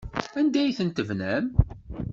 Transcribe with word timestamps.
Anda 0.39 0.59
ay 0.61 0.75
tent-tebnam? 0.77 1.45